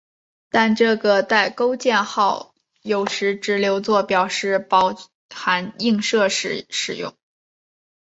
[0.49, 4.97] 但这个带钩箭号有时只留作表示包
[5.29, 6.65] 含映射时
[6.97, 7.13] 用。